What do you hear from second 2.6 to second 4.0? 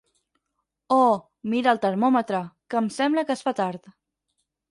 que em sembla que es fa tard».